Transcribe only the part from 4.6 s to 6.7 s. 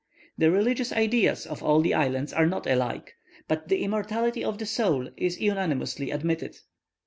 soul is unanimously admitted.